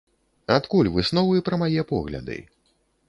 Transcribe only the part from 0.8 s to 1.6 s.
высновы пра